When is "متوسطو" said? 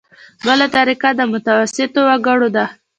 1.31-1.99